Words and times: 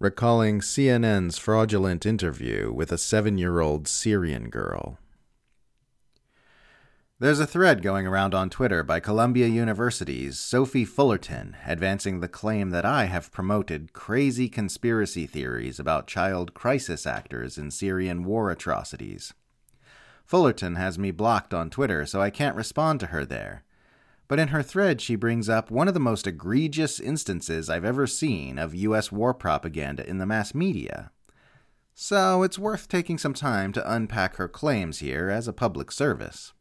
recalling 0.00 0.60
CNN's 0.60 1.38
fraudulent 1.38 2.06
interview 2.06 2.72
with 2.72 2.92
a 2.92 2.98
seven 2.98 3.36
year 3.36 3.58
old 3.58 3.88
Syrian 3.88 4.48
girl. 4.48 4.96
There's 7.18 7.40
a 7.40 7.48
thread 7.48 7.82
going 7.82 8.06
around 8.06 8.32
on 8.32 8.48
Twitter 8.48 8.84
by 8.84 9.00
Columbia 9.00 9.48
University's 9.48 10.38
Sophie 10.38 10.84
Fullerton 10.84 11.56
advancing 11.66 12.20
the 12.20 12.28
claim 12.28 12.70
that 12.70 12.84
I 12.84 13.06
have 13.06 13.32
promoted 13.32 13.92
crazy 13.92 14.48
conspiracy 14.48 15.26
theories 15.26 15.80
about 15.80 16.06
child 16.06 16.54
crisis 16.54 17.04
actors 17.04 17.58
in 17.58 17.72
Syrian 17.72 18.22
war 18.22 18.52
atrocities. 18.52 19.34
Fullerton 20.24 20.76
has 20.76 20.96
me 20.96 21.10
blocked 21.10 21.52
on 21.52 21.70
Twitter, 21.70 22.06
so 22.06 22.22
I 22.22 22.30
can't 22.30 22.54
respond 22.54 23.00
to 23.00 23.06
her 23.06 23.24
there. 23.24 23.64
But 24.28 24.38
in 24.38 24.48
her 24.48 24.62
thread, 24.62 25.00
she 25.00 25.16
brings 25.16 25.48
up 25.48 25.70
one 25.70 25.88
of 25.88 25.94
the 25.94 26.00
most 26.00 26.26
egregious 26.26 27.00
instances 27.00 27.70
I've 27.70 27.84
ever 27.84 28.06
seen 28.06 28.58
of 28.58 28.74
U.S. 28.74 29.10
war 29.10 29.32
propaganda 29.32 30.08
in 30.08 30.18
the 30.18 30.26
mass 30.26 30.54
media. 30.54 31.10
So 31.94 32.42
it's 32.42 32.58
worth 32.58 32.88
taking 32.88 33.18
some 33.18 33.34
time 33.34 33.72
to 33.72 33.92
unpack 33.92 34.36
her 34.36 34.46
claims 34.46 34.98
here 34.98 35.30
as 35.30 35.48
a 35.48 35.52
public 35.52 35.90
service. 35.90 36.52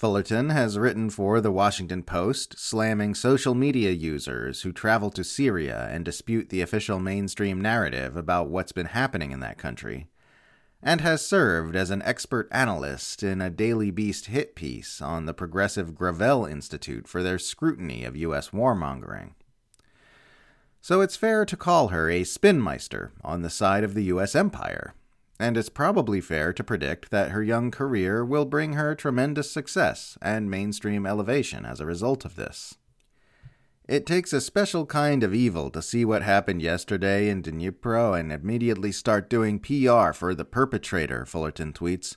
Fullerton 0.00 0.48
has 0.48 0.78
written 0.78 1.10
for 1.10 1.42
The 1.42 1.52
Washington 1.52 2.02
Post, 2.02 2.58
slamming 2.58 3.14
social 3.14 3.54
media 3.54 3.90
users 3.90 4.62
who 4.62 4.72
travel 4.72 5.10
to 5.10 5.22
Syria 5.22 5.88
and 5.92 6.06
dispute 6.06 6.48
the 6.48 6.62
official 6.62 6.98
mainstream 6.98 7.60
narrative 7.60 8.16
about 8.16 8.48
what's 8.48 8.72
been 8.72 8.86
happening 8.86 9.30
in 9.30 9.40
that 9.40 9.58
country, 9.58 10.08
and 10.82 11.00
has 11.00 11.26
served 11.26 11.76
as 11.76 11.90
an 11.90 12.02
expert 12.02 12.48
analyst 12.50 13.22
in 13.22 13.40
a 13.40 13.50
Daily 13.50 13.90
Beast 13.90 14.26
hit 14.26 14.54
piece 14.54 15.00
on 15.02 15.26
the 15.26 15.34
progressive 15.34 15.94
Gravel 15.94 16.46
Institute 16.46 17.06
for 17.06 17.22
their 17.22 17.38
scrutiny 17.38 18.04
of 18.04 18.16
U.S. 18.16 18.50
warmongering. 18.50 19.32
So 20.80 21.00
it's 21.00 21.16
fair 21.16 21.44
to 21.44 21.56
call 21.56 21.88
her 21.88 22.10
a 22.10 22.22
spinmeister 22.22 23.10
on 23.22 23.42
the 23.42 23.50
side 23.50 23.84
of 23.84 23.94
the 23.94 24.04
U.S. 24.04 24.34
empire 24.34 24.94
and 25.40 25.56
it's 25.56 25.70
probably 25.70 26.20
fair 26.20 26.52
to 26.52 26.62
predict 26.62 27.10
that 27.10 27.30
her 27.30 27.42
young 27.42 27.70
career 27.70 28.22
will 28.22 28.44
bring 28.44 28.74
her 28.74 28.94
tremendous 28.94 29.50
success 29.50 30.18
and 30.20 30.50
mainstream 30.50 31.06
elevation 31.06 31.64
as 31.64 31.80
a 31.80 31.86
result 31.86 32.26
of 32.26 32.36
this. 32.36 32.74
It 33.90 34.06
takes 34.06 34.32
a 34.32 34.40
special 34.40 34.86
kind 34.86 35.24
of 35.24 35.34
evil 35.34 35.68
to 35.70 35.82
see 35.82 36.04
what 36.04 36.22
happened 36.22 36.62
yesterday 36.62 37.28
in 37.28 37.42
Dnipro 37.42 38.16
and 38.16 38.30
immediately 38.30 38.92
start 38.92 39.28
doing 39.28 39.58
PR 39.58 40.12
for 40.12 40.32
the 40.32 40.44
perpetrator, 40.44 41.26
Fullerton 41.26 41.72
tweets, 41.72 42.14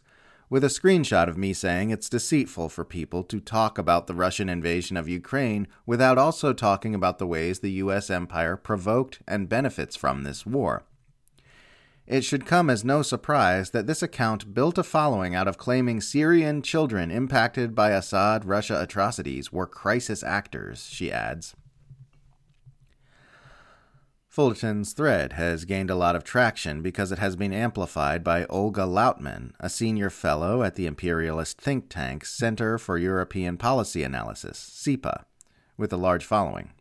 with 0.51 0.63
a 0.63 0.67
screenshot 0.67 1.27
of 1.27 1.35
me 1.35 1.51
saying 1.51 1.89
it's 1.89 2.09
deceitful 2.09 2.69
for 2.69 2.85
people 2.85 3.23
to 3.23 3.39
talk 3.39 3.79
about 3.79 4.05
the 4.05 4.13
Russian 4.13 4.49
invasion 4.49 4.97
of 4.97 5.09
Ukraine 5.09 5.67
without 5.87 6.19
also 6.19 6.53
talking 6.53 6.93
about 6.93 7.17
the 7.17 7.25
ways 7.25 7.61
the 7.61 7.71
U.S. 7.71 8.11
empire 8.11 8.55
provoked 8.55 9.23
and 9.27 9.49
benefits 9.49 9.95
from 9.95 10.21
this 10.21 10.45
war. 10.45 10.83
It 12.05 12.23
should 12.23 12.45
come 12.45 12.69
as 12.69 12.85
no 12.85 13.01
surprise 13.01 13.71
that 13.71 13.87
this 13.87 14.03
account 14.03 14.53
built 14.53 14.77
a 14.77 14.83
following 14.83 15.33
out 15.33 15.47
of 15.47 15.57
claiming 15.57 16.01
Syrian 16.01 16.61
children 16.61 17.09
impacted 17.09 17.73
by 17.73 17.89
Assad 17.89 18.45
Russia 18.45 18.79
atrocities 18.79 19.51
were 19.51 19.65
crisis 19.65 20.21
actors, 20.21 20.85
she 20.85 21.11
adds. 21.11 21.55
Fullerton's 24.33 24.93
thread 24.93 25.33
has 25.33 25.63
gained 25.63 25.91
a 25.91 25.95
lot 25.95 26.15
of 26.15 26.23
traction 26.23 26.81
because 26.81 27.11
it 27.11 27.19
has 27.19 27.35
been 27.35 27.53
amplified 27.53 28.23
by 28.23 28.45
Olga 28.45 28.81
Lautman, 28.81 29.51
a 29.59 29.69
senior 29.69 30.09
fellow 30.09 30.63
at 30.63 30.73
the 30.73 30.87
imperialist 30.87 31.61
think 31.61 31.87
tank 31.87 32.25
Center 32.25 32.79
for 32.79 32.97
European 32.97 33.57
Policy 33.57 34.01
Analysis, 34.01 34.57
CEPA, 34.57 35.25
with 35.77 35.93
a 35.93 35.97
large 35.97 36.25
following. 36.25 36.71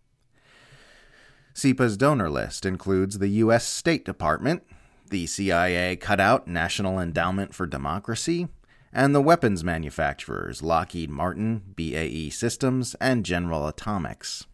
CEPA's 1.53 1.99
donor 1.99 2.31
list 2.31 2.65
includes 2.65 3.19
the 3.19 3.29
U.S. 3.29 3.67
State 3.67 4.07
Department, 4.07 4.63
the 5.11 5.27
CIA 5.27 5.97
cut 5.97 6.21
out 6.21 6.49
National 6.49 6.99
Endowment 6.99 7.55
for 7.55 7.67
Democracy, 7.67 8.49
and 8.95 9.15
the 9.15 9.21
weapons 9.21 9.63
manufacturers 9.63 10.63
Lockheed 10.63 11.11
Martin, 11.11 11.75
BAE 11.77 12.31
Systems, 12.31 12.97
and 12.99 13.27
General 13.27 13.69
Atomics. 13.69 14.47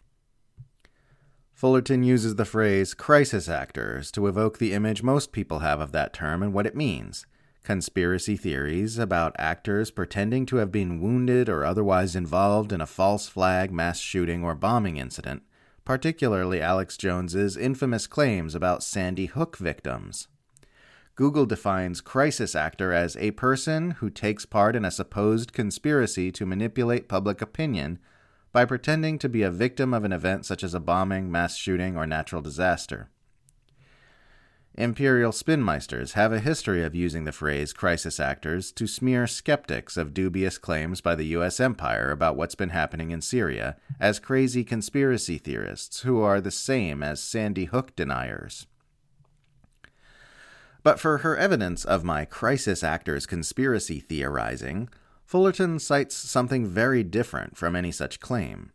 Fullerton 1.58 2.04
uses 2.04 2.36
the 2.36 2.44
phrase 2.44 2.94
crisis 2.94 3.48
actors 3.48 4.12
to 4.12 4.28
evoke 4.28 4.58
the 4.58 4.72
image 4.72 5.02
most 5.02 5.32
people 5.32 5.58
have 5.58 5.80
of 5.80 5.90
that 5.90 6.12
term 6.12 6.40
and 6.40 6.52
what 6.52 6.66
it 6.68 6.76
means 6.76 7.26
conspiracy 7.64 8.36
theories 8.36 8.96
about 8.96 9.34
actors 9.40 9.90
pretending 9.90 10.46
to 10.46 10.58
have 10.58 10.70
been 10.70 11.00
wounded 11.00 11.48
or 11.48 11.64
otherwise 11.64 12.14
involved 12.14 12.72
in 12.72 12.80
a 12.80 12.86
false 12.86 13.26
flag 13.26 13.72
mass 13.72 13.98
shooting 13.98 14.44
or 14.44 14.54
bombing 14.54 14.98
incident, 14.98 15.42
particularly 15.84 16.62
Alex 16.62 16.96
Jones's 16.96 17.56
infamous 17.56 18.06
claims 18.06 18.54
about 18.54 18.84
Sandy 18.84 19.26
Hook 19.26 19.56
victims. 19.56 20.28
Google 21.16 21.44
defines 21.44 22.00
crisis 22.00 22.54
actor 22.54 22.92
as 22.92 23.16
a 23.16 23.32
person 23.32 23.90
who 23.98 24.10
takes 24.10 24.46
part 24.46 24.76
in 24.76 24.84
a 24.84 24.92
supposed 24.92 25.52
conspiracy 25.52 26.30
to 26.30 26.46
manipulate 26.46 27.08
public 27.08 27.42
opinion 27.42 27.98
by 28.52 28.64
pretending 28.64 29.18
to 29.18 29.28
be 29.28 29.42
a 29.42 29.50
victim 29.50 29.92
of 29.92 30.04
an 30.04 30.12
event 30.12 30.46
such 30.46 30.64
as 30.64 30.74
a 30.74 30.80
bombing, 30.80 31.30
mass 31.30 31.56
shooting, 31.56 31.96
or 31.96 32.06
natural 32.06 32.42
disaster. 32.42 33.10
Imperial 34.78 35.32
spinmeisters 35.32 36.12
have 36.12 36.32
a 36.32 36.38
history 36.38 36.84
of 36.84 36.94
using 36.94 37.24
the 37.24 37.32
phrase 37.32 37.72
crisis 37.72 38.20
actors 38.20 38.70
to 38.70 38.86
smear 38.86 39.26
skeptics 39.26 39.96
of 39.96 40.14
dubious 40.14 40.56
claims 40.56 41.00
by 41.00 41.16
the 41.16 41.26
U.S. 41.26 41.58
empire 41.58 42.12
about 42.12 42.36
what's 42.36 42.54
been 42.54 42.68
happening 42.68 43.10
in 43.10 43.20
Syria 43.20 43.76
as 43.98 44.20
crazy 44.20 44.62
conspiracy 44.62 45.36
theorists 45.36 46.02
who 46.02 46.20
are 46.20 46.40
the 46.40 46.52
same 46.52 47.02
as 47.02 47.20
Sandy 47.20 47.64
Hook 47.64 47.96
deniers. 47.96 48.68
But 50.84 51.00
for 51.00 51.18
her 51.18 51.36
evidence 51.36 51.84
of 51.84 52.04
my 52.04 52.24
crisis 52.24 52.84
actors 52.84 53.26
conspiracy 53.26 53.98
theorizing, 53.98 54.88
Fullerton 55.28 55.78
cites 55.78 56.16
something 56.16 56.66
very 56.66 57.04
different 57.04 57.54
from 57.54 57.76
any 57.76 57.92
such 57.92 58.18
claim. 58.18 58.72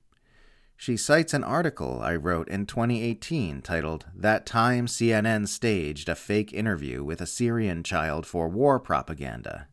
She 0.78 0.96
cites 0.96 1.34
an 1.34 1.44
article 1.44 2.00
I 2.00 2.16
wrote 2.16 2.48
in 2.48 2.68
2018 2.68 3.64
titled 3.64 4.06
That 4.16 4.46
Time 4.46 4.86
CNN 4.86 5.48
Staged 5.48 6.10
a 6.10 6.14
Fake 6.14 6.54
Interview 6.54 7.04
with 7.04 7.22
a 7.22 7.26
Syrian 7.26 7.82
Child 7.82 8.28
for 8.28 8.48
War 8.48 8.80
Propaganda. 8.80 9.68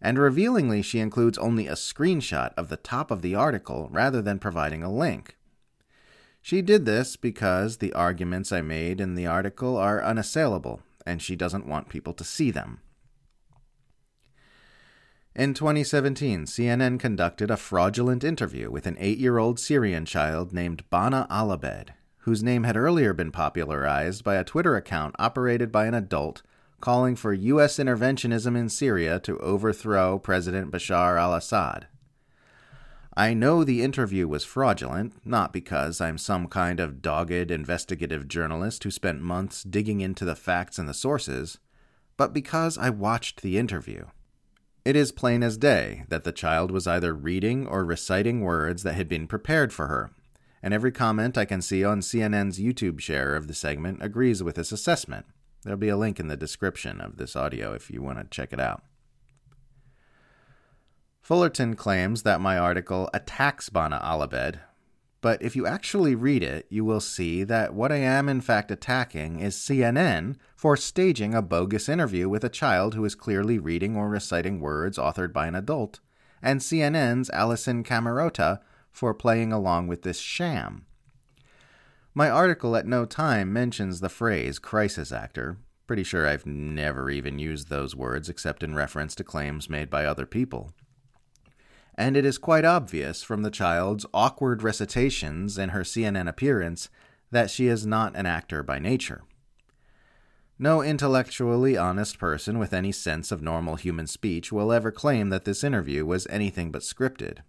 And 0.00 0.20
revealingly, 0.20 0.82
she 0.82 1.00
includes 1.00 1.36
only 1.36 1.66
a 1.66 1.72
screenshot 1.72 2.54
of 2.56 2.68
the 2.68 2.76
top 2.76 3.10
of 3.10 3.22
the 3.22 3.34
article 3.34 3.88
rather 3.90 4.22
than 4.22 4.38
providing 4.38 4.84
a 4.84 4.92
link. 4.92 5.36
She 6.40 6.62
did 6.62 6.84
this 6.84 7.16
because 7.16 7.78
the 7.78 7.92
arguments 7.92 8.52
I 8.52 8.60
made 8.60 9.00
in 9.00 9.16
the 9.16 9.26
article 9.26 9.76
are 9.76 10.00
unassailable 10.00 10.82
and 11.04 11.20
she 11.20 11.34
doesn't 11.34 11.66
want 11.66 11.88
people 11.88 12.12
to 12.12 12.22
see 12.22 12.52
them. 12.52 12.78
In 15.40 15.54
2017, 15.54 16.44
CNN 16.44 17.00
conducted 17.00 17.50
a 17.50 17.56
fraudulent 17.56 18.24
interview 18.24 18.70
with 18.70 18.86
an 18.86 18.98
eight 19.00 19.16
year 19.16 19.38
old 19.38 19.58
Syrian 19.58 20.04
child 20.04 20.52
named 20.52 20.84
Bana 20.90 21.26
Alabed, 21.30 21.94
whose 22.18 22.42
name 22.42 22.64
had 22.64 22.76
earlier 22.76 23.14
been 23.14 23.32
popularized 23.32 24.22
by 24.22 24.34
a 24.34 24.44
Twitter 24.44 24.76
account 24.76 25.16
operated 25.18 25.72
by 25.72 25.86
an 25.86 25.94
adult 25.94 26.42
calling 26.82 27.16
for 27.16 27.32
U.S. 27.32 27.78
interventionism 27.78 28.54
in 28.54 28.68
Syria 28.68 29.18
to 29.20 29.38
overthrow 29.38 30.18
President 30.18 30.70
Bashar 30.70 31.18
al 31.18 31.32
Assad. 31.32 31.86
I 33.16 33.32
know 33.32 33.64
the 33.64 33.82
interview 33.82 34.28
was 34.28 34.44
fraudulent, 34.44 35.14
not 35.24 35.54
because 35.54 36.02
I'm 36.02 36.18
some 36.18 36.48
kind 36.48 36.80
of 36.80 37.00
dogged 37.00 37.50
investigative 37.50 38.28
journalist 38.28 38.84
who 38.84 38.90
spent 38.90 39.22
months 39.22 39.62
digging 39.62 40.02
into 40.02 40.26
the 40.26 40.36
facts 40.36 40.78
and 40.78 40.86
the 40.86 40.92
sources, 40.92 41.56
but 42.18 42.34
because 42.34 42.76
I 42.76 42.90
watched 42.90 43.40
the 43.40 43.56
interview. 43.56 44.04
It 44.84 44.96
is 44.96 45.12
plain 45.12 45.42
as 45.42 45.58
day 45.58 46.04
that 46.08 46.24
the 46.24 46.32
child 46.32 46.70
was 46.70 46.86
either 46.86 47.12
reading 47.12 47.66
or 47.66 47.84
reciting 47.84 48.40
words 48.40 48.82
that 48.82 48.94
had 48.94 49.08
been 49.08 49.26
prepared 49.26 49.72
for 49.72 49.88
her, 49.88 50.10
and 50.62 50.72
every 50.72 50.90
comment 50.90 51.36
I 51.36 51.44
can 51.44 51.60
see 51.60 51.84
on 51.84 52.00
CNN's 52.00 52.58
YouTube 52.58 52.98
share 52.98 53.36
of 53.36 53.46
the 53.46 53.54
segment 53.54 53.98
agrees 54.02 54.42
with 54.42 54.56
this 54.56 54.72
assessment. 54.72 55.26
There'll 55.62 55.78
be 55.78 55.90
a 55.90 55.98
link 55.98 56.18
in 56.18 56.28
the 56.28 56.36
description 56.36 57.00
of 57.00 57.18
this 57.18 57.36
audio 57.36 57.74
if 57.74 57.90
you 57.90 58.00
want 58.00 58.18
to 58.18 58.24
check 58.24 58.54
it 58.54 58.60
out. 58.60 58.82
Fullerton 61.20 61.76
claims 61.76 62.22
that 62.22 62.40
my 62.40 62.56
article 62.56 63.10
attacks 63.12 63.68
Bana 63.68 64.00
Alabed, 64.02 64.60
but 65.20 65.42
if 65.42 65.54
you 65.54 65.66
actually 65.66 66.14
read 66.14 66.42
it, 66.42 66.66
you 66.70 66.84
will 66.84 67.00
see 67.00 67.44
that 67.44 67.74
what 67.74 67.92
I 67.92 67.96
am 67.96 68.28
in 68.28 68.40
fact 68.40 68.70
attacking 68.70 69.40
is 69.40 69.54
CNN 69.54 70.36
for 70.56 70.76
staging 70.76 71.34
a 71.34 71.42
bogus 71.42 71.88
interview 71.88 72.28
with 72.28 72.42
a 72.42 72.48
child 72.48 72.94
who 72.94 73.04
is 73.04 73.14
clearly 73.14 73.58
reading 73.58 73.96
or 73.96 74.08
reciting 74.08 74.60
words 74.60 74.96
authored 74.96 75.32
by 75.32 75.46
an 75.46 75.54
adult, 75.54 76.00
and 76.42 76.60
CNN's 76.60 77.30
Alisyn 77.30 77.84
Camerota 77.84 78.60
for 78.90 79.12
playing 79.12 79.52
along 79.52 79.88
with 79.88 80.02
this 80.02 80.18
sham. 80.18 80.86
My 82.14 82.30
article 82.30 82.74
at 82.74 82.86
no 82.86 83.04
time 83.04 83.52
mentions 83.52 84.00
the 84.00 84.08
phrase 84.08 84.58
crisis 84.58 85.12
actor. 85.12 85.58
Pretty 85.86 86.02
sure 86.02 86.26
I've 86.26 86.46
never 86.46 87.10
even 87.10 87.38
used 87.38 87.68
those 87.68 87.94
words 87.94 88.28
except 88.28 88.62
in 88.62 88.74
reference 88.74 89.14
to 89.16 89.24
claims 89.24 89.68
made 89.68 89.90
by 89.90 90.06
other 90.06 90.26
people 90.26 90.72
and 92.00 92.16
it 92.16 92.24
is 92.24 92.38
quite 92.38 92.64
obvious 92.64 93.22
from 93.22 93.42
the 93.42 93.50
child's 93.50 94.06
awkward 94.14 94.62
recitations 94.62 95.58
and 95.58 95.72
her 95.72 95.82
CNN 95.82 96.26
appearance 96.26 96.88
that 97.30 97.50
she 97.50 97.66
is 97.66 97.84
not 97.84 98.16
an 98.16 98.24
actor 98.24 98.62
by 98.62 98.78
nature. 98.78 99.22
No 100.58 100.80
intellectually 100.80 101.76
honest 101.76 102.18
person 102.18 102.58
with 102.58 102.72
any 102.72 102.90
sense 102.90 103.30
of 103.30 103.42
normal 103.42 103.76
human 103.76 104.06
speech 104.06 104.50
will 104.50 104.72
ever 104.72 104.90
claim 104.90 105.28
that 105.28 105.44
this 105.44 105.62
interview 105.62 106.06
was 106.06 106.26
anything 106.30 106.72
but 106.72 106.80
scripted. 106.80 107.40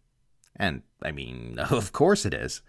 And, 0.54 0.82
I 1.02 1.14
mean, 1.14 1.58
of 1.72 1.94
course 1.94 2.26
it 2.26 2.34
is. 2.34 2.62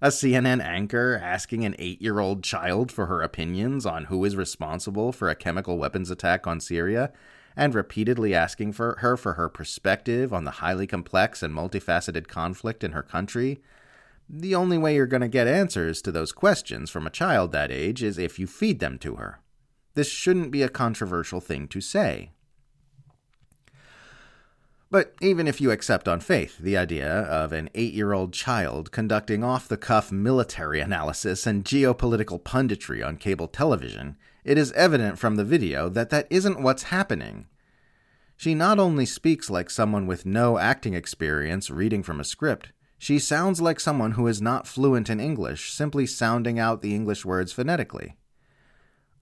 A 0.00 0.08
CNN 0.08 0.62
anchor 0.62 1.20
asking 1.20 1.64
an 1.64 1.74
eight 1.80 2.00
year 2.00 2.20
old 2.20 2.44
child 2.44 2.92
for 2.92 3.06
her 3.06 3.22
opinions 3.22 3.84
on 3.84 4.04
who 4.04 4.24
is 4.24 4.36
responsible 4.36 5.10
for 5.10 5.28
a 5.28 5.34
chemical 5.34 5.78
weapons 5.78 6.12
attack 6.12 6.46
on 6.46 6.60
Syria, 6.60 7.12
and 7.56 7.74
repeatedly 7.74 8.34
asking 8.34 8.72
for 8.72 8.96
her 9.00 9.16
for 9.16 9.34
her 9.34 9.48
perspective 9.48 10.32
on 10.32 10.44
the 10.44 10.52
highly 10.52 10.86
complex 10.86 11.42
and 11.42 11.54
multifaceted 11.54 12.26
conflict 12.26 12.82
in 12.82 12.92
her 12.92 13.02
country. 13.02 13.60
The 14.28 14.54
only 14.54 14.78
way 14.78 14.94
you're 14.94 15.06
going 15.06 15.20
to 15.20 15.28
get 15.28 15.46
answers 15.46 16.00
to 16.02 16.12
those 16.12 16.32
questions 16.32 16.90
from 16.90 17.06
a 17.06 17.10
child 17.10 17.52
that 17.52 17.70
age 17.70 18.02
is 18.02 18.18
if 18.18 18.38
you 18.38 18.46
feed 18.46 18.80
them 18.80 18.98
to 18.98 19.16
her. 19.16 19.40
This 19.94 20.08
shouldn't 20.08 20.50
be 20.50 20.62
a 20.62 20.68
controversial 20.68 21.40
thing 21.40 21.68
to 21.68 21.80
say. 21.80 22.30
But 24.90 25.14
even 25.20 25.48
if 25.48 25.60
you 25.60 25.70
accept 25.70 26.06
on 26.06 26.20
faith 26.20 26.56
the 26.58 26.76
idea 26.76 27.10
of 27.10 27.52
an 27.52 27.68
eight 27.74 27.94
year 27.94 28.12
old 28.12 28.32
child 28.32 28.92
conducting 28.92 29.42
off 29.42 29.66
the 29.66 29.76
cuff 29.76 30.12
military 30.12 30.80
analysis 30.80 31.46
and 31.46 31.64
geopolitical 31.64 32.40
punditry 32.40 33.04
on 33.04 33.16
cable 33.16 33.48
television, 33.48 34.16
it 34.44 34.58
is 34.58 34.72
evident 34.72 35.18
from 35.18 35.36
the 35.36 35.44
video 35.44 35.88
that 35.88 36.10
that 36.10 36.26
isn't 36.30 36.62
what's 36.62 36.84
happening. 36.84 37.46
She 38.36 38.54
not 38.54 38.78
only 38.78 39.06
speaks 39.06 39.48
like 39.48 39.70
someone 39.70 40.06
with 40.06 40.26
no 40.26 40.58
acting 40.58 40.94
experience 40.94 41.70
reading 41.70 42.02
from 42.02 42.20
a 42.20 42.24
script, 42.24 42.72
she 42.98 43.18
sounds 43.18 43.60
like 43.60 43.80
someone 43.80 44.12
who 44.12 44.26
is 44.26 44.42
not 44.42 44.66
fluent 44.66 45.10
in 45.10 45.20
English, 45.20 45.72
simply 45.72 46.06
sounding 46.06 46.58
out 46.58 46.82
the 46.82 46.94
English 46.94 47.24
words 47.24 47.52
phonetically 47.52 48.16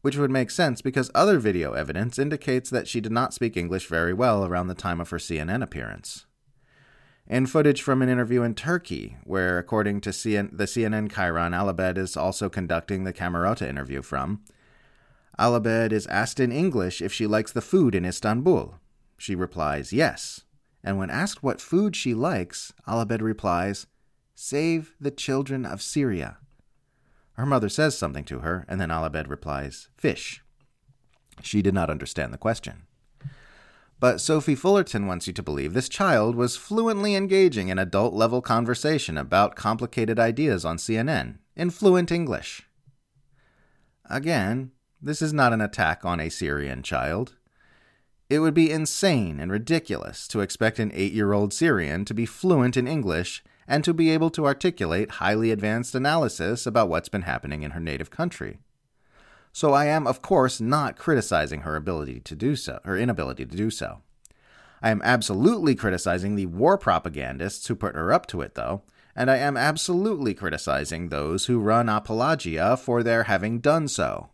which 0.03 0.17
would 0.17 0.31
make 0.31 0.51
sense 0.51 0.83
because 0.83 1.11
other 1.15 1.39
video 1.39 1.73
evidence 1.73 2.19
indicates 2.19 2.69
that 2.69 2.87
she 2.87 3.01
did 3.01 3.13
not 3.13 3.33
speak 3.33 3.57
English 3.57 3.87
very 3.87 4.13
well 4.13 4.45
around 4.45 4.67
the 4.67 4.75
time 4.75 5.01
of 5.01 5.09
her 5.11 5.19
CNN 5.19 5.63
appearance. 5.63 6.27
In 7.29 7.47
footage 7.47 7.81
from 7.81 8.03
an 8.03 8.09
interview 8.09 8.43
in 8.43 8.55
Turkey, 8.55 9.17
where, 9.23 9.59
according 9.59 10.01
to 10.03 10.11
CN- 10.11 10.57
the 10.57 10.65
CNN 10.65 11.09
Chyron, 11.09 11.55
Alabed 11.55 11.97
is 11.97 12.17
also 12.17 12.49
conducting 12.49 13.05
the 13.05 13.13
Camerota 13.13 13.67
interview 13.67 14.03
from, 14.03 14.43
Alabed 15.39 15.93
is 15.93 16.07
asked 16.09 16.41
in 16.41 16.53
English 16.53 17.01
if 17.01 17.13
she 17.13 17.27
likes 17.27 17.53
the 17.53 17.61
food 17.61 17.95
in 17.95 18.05
Istanbul. 18.05 18.75
She 19.17 19.35
replies, 19.35 19.93
yes. 19.93 20.43
And 20.85 20.99
when 20.99 21.11
asked 21.11 21.43
what 21.43 21.61
food 21.61 21.95
she 21.97 22.13
likes, 22.15 22.73
Alabed 22.87 23.21
replies, 23.21 23.87
Save 24.35 24.95
the 25.01 25.11
children 25.11 25.65
of 25.65 25.81
Syria. 25.81 26.39
Her 27.35 27.47
mother 27.47 27.69
says 27.69 27.97
something 27.97 28.25
to 28.25 28.41
her, 28.41 28.67
and 28.69 28.81
then 28.81 28.91
Alabed 28.91 29.29
replies, 29.29 29.89
Fish. 29.97 30.43
She 31.43 31.63
did 31.63 31.75
not 31.75 31.91
understand 31.91 32.33
the 32.33 32.39
question. 32.39 32.83
But 34.01 34.21
Sophie 34.21 34.57
Fullerton 34.57 35.07
wants 35.07 35.29
you 35.29 35.33
to 35.33 35.43
believe 35.43 35.73
this 35.73 35.89
child 35.89 36.35
was 36.35 36.57
fluently 36.57 37.15
engaging 37.15 37.69
in 37.69 37.79
adult 37.79 38.13
level 38.13 38.43
conversation 38.43 39.17
about 39.17 39.55
complicated 39.55 40.19
ideas 40.19 40.65
on 40.65 40.77
CNN 40.77 41.39
in 41.55 41.71
fluent 41.71 42.11
English. 42.11 42.67
Again, 44.11 44.73
this 45.03 45.21
is 45.21 45.33
not 45.33 45.53
an 45.53 45.61
attack 45.61 46.05
on 46.05 46.21
a 46.21 46.29
Syrian 46.29 46.83
child. 46.83 47.35
It 48.31 48.39
would 48.39 48.55
be 48.55 48.71
insane 48.71 49.41
and 49.41 49.51
ridiculous 49.51 50.29
to 50.29 50.41
expect 50.41 50.79
an 50.79 50.93
eight 50.95 51.13
year 51.13 51.33
old 51.33 51.53
Syrian 51.53 52.05
to 52.05 52.15
be 52.15 52.25
fluent 52.25 52.77
in 52.77 52.87
English 52.87 53.43
and 53.67 53.85
to 53.85 53.93
be 53.93 54.11
able 54.11 54.31
to 54.31 54.47
articulate 54.47 55.13
highly 55.13 55.51
advanced 55.51 55.95
analysis 55.95 56.67
about 56.67 56.89
what's 56.89 57.09
been 57.09 57.23
happening 57.23 57.63
in 57.63 57.73
her 57.73 57.81
native 57.81 58.11
country. 58.11 58.59
So 59.53 59.73
I 59.73 59.87
am, 59.87 60.07
of 60.07 60.23
course, 60.23 60.61
not 60.61 60.97
criticizing 60.97 61.61
her 61.61 61.77
ability 61.77 62.21
to 62.21 62.35
do 62.35 62.57
so, 62.57 62.81
her 62.85 62.97
inability 62.97 63.45
to 63.45 63.57
do 63.57 63.71
so. 63.71 64.01
I 64.83 64.91
am 64.91 65.03
absolutely 65.05 65.75
criticizing 65.75 66.35
the 66.35 66.47
war 66.47 66.79
propagandists 66.79 67.67
who 67.67 67.75
put 67.75 67.95
her 67.95 68.13
up 68.13 68.27
to 68.29 68.41
it, 68.41 68.55
though, 68.55 68.83
and 69.15 69.31
I 69.31 69.37
am 69.37 69.57
absolutely 69.57 70.33
criticizing 70.33 71.09
those 71.09 71.47
who 71.47 71.61
run 71.61 71.89
apologia 71.89 72.77
for 72.77 73.03
their 73.03 73.25
having 73.25 73.61
done 73.61 73.89
so. 73.89 74.31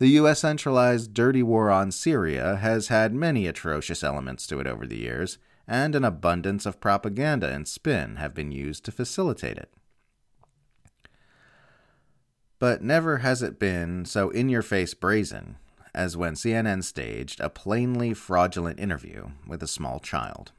The 0.00 0.08
U.S. 0.08 0.40
centralized 0.40 1.12
dirty 1.12 1.42
war 1.42 1.70
on 1.70 1.92
Syria 1.92 2.56
has 2.56 2.88
had 2.88 3.12
many 3.12 3.46
atrocious 3.46 4.02
elements 4.02 4.46
to 4.46 4.58
it 4.58 4.66
over 4.66 4.86
the 4.86 4.96
years, 4.96 5.36
and 5.68 5.94
an 5.94 6.04
abundance 6.04 6.64
of 6.64 6.80
propaganda 6.80 7.52
and 7.52 7.68
spin 7.68 8.16
have 8.16 8.32
been 8.32 8.50
used 8.50 8.82
to 8.86 8.92
facilitate 8.92 9.58
it. 9.58 9.70
But 12.58 12.82
never 12.82 13.18
has 13.18 13.42
it 13.42 13.58
been 13.58 14.06
so 14.06 14.30
in 14.30 14.48
your 14.48 14.62
face 14.62 14.94
brazen 14.94 15.56
as 15.94 16.16
when 16.16 16.32
CNN 16.32 16.82
staged 16.82 17.38
a 17.38 17.50
plainly 17.50 18.14
fraudulent 18.14 18.80
interview 18.80 19.32
with 19.46 19.62
a 19.62 19.68
small 19.68 20.00
child. 20.00 20.52